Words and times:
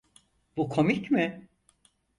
Bu 0.57 0.69
komik 0.69 1.11
mi? 1.11 1.47